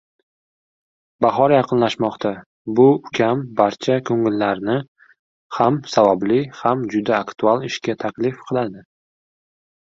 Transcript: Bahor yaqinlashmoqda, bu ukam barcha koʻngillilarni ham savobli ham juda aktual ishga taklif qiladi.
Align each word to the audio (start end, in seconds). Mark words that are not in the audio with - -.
Bahor 1.25 1.53
yaqinlashmoqda, 1.55 2.31
bu 2.79 2.85
ukam 2.93 3.43
barcha 3.61 3.99
koʻngillilarni 4.11 4.79
ham 5.61 5.79
savobli 5.99 6.43
ham 6.65 6.85
juda 6.97 7.17
aktual 7.21 7.71
ishga 7.73 8.01
taklif 8.07 8.45
qiladi. 8.51 8.87